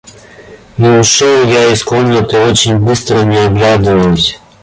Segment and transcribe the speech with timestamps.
[0.79, 4.39] И ушел я из комнаты очень быстро, не оглядываясь.